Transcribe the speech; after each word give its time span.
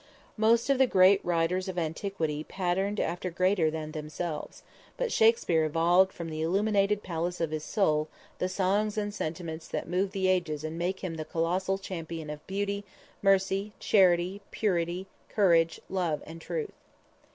Most 0.35 0.71
of 0.71 0.79
the 0.79 0.87
great 0.87 1.23
writers 1.23 1.67
of 1.67 1.77
antiquity 1.77 2.43
patterned 2.43 2.99
after 2.99 3.29
greater 3.29 3.69
than 3.69 3.91
themselves, 3.91 4.63
but 4.97 5.11
Shakspere 5.11 5.63
evolved 5.65 6.11
from 6.11 6.29
the 6.31 6.41
illuminated 6.41 7.03
palace 7.03 7.39
of 7.39 7.51
his 7.51 7.63
soul 7.63 8.07
the 8.39 8.49
songs 8.49 8.97
and 8.97 9.13
sentiments 9.13 9.67
that 9.67 9.87
move 9.87 10.09
the 10.09 10.27
ages 10.27 10.63
and 10.63 10.75
make 10.75 11.01
him 11.01 11.17
the 11.17 11.23
colossal 11.25 11.77
champion 11.77 12.31
of 12.31 12.47
beauty, 12.47 12.83
mercy, 13.21 13.73
charity, 13.77 14.41
purity, 14.49 15.05
courage, 15.29 15.79
love 15.87 16.23
and 16.25 16.41
truth. 16.41 16.73